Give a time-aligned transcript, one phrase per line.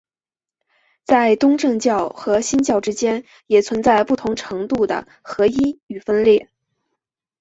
[1.03, 6.49] 在东正教和新教之间也存在不同程度的合一与分裂。